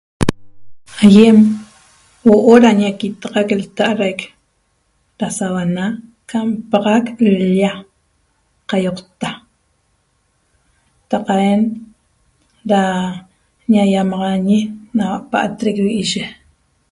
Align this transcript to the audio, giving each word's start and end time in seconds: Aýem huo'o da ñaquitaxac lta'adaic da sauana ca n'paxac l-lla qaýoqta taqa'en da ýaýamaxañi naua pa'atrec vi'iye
Aýem 1.05 1.37
huo'o 2.21 2.53
da 2.63 2.69
ñaquitaxac 2.81 3.49
lta'adaic 3.61 4.19
da 5.19 5.27
sauana 5.37 5.85
ca 6.29 6.37
n'paxac 6.49 7.05
l-lla 7.29 7.73
qaýoqta 8.69 9.29
taqa'en 11.09 11.61
da 12.69 12.81
ýaýamaxañi 13.75 14.59
naua 14.97 15.19
pa'atrec 15.31 15.77
vi'iye 15.85 16.23